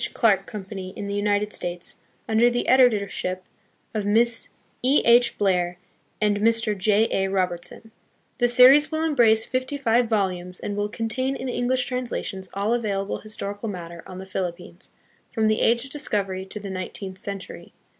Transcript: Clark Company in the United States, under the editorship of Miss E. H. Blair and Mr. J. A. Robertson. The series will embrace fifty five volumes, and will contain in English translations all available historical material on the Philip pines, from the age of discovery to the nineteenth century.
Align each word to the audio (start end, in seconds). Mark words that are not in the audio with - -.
Clark 0.15 0.47
Company 0.47 0.93
in 0.97 1.05
the 1.05 1.13
United 1.13 1.53
States, 1.53 1.95
under 2.27 2.49
the 2.49 2.67
editorship 2.67 3.43
of 3.93 4.03
Miss 4.03 4.49
E. 4.81 5.03
H. 5.05 5.37
Blair 5.37 5.77
and 6.19 6.37
Mr. 6.39 6.75
J. 6.75 7.03
A. 7.11 7.29
Robertson. 7.29 7.91
The 8.39 8.47
series 8.47 8.91
will 8.91 9.03
embrace 9.03 9.45
fifty 9.45 9.77
five 9.77 10.09
volumes, 10.09 10.59
and 10.59 10.75
will 10.75 10.89
contain 10.89 11.35
in 11.35 11.47
English 11.49 11.85
translations 11.85 12.49
all 12.55 12.73
available 12.73 13.19
historical 13.19 13.69
material 13.69 14.01
on 14.07 14.17
the 14.17 14.25
Philip 14.25 14.57
pines, 14.57 14.89
from 15.29 15.45
the 15.45 15.61
age 15.61 15.83
of 15.83 15.91
discovery 15.91 16.47
to 16.47 16.59
the 16.59 16.71
nineteenth 16.71 17.19
century. 17.19 17.71